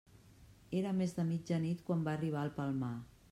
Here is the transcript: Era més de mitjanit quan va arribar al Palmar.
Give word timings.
Era 0.79 0.93
més 1.01 1.13
de 1.19 1.27
mitjanit 1.27 1.85
quan 1.91 2.03
va 2.09 2.17
arribar 2.17 2.43
al 2.47 2.53
Palmar. 2.59 2.93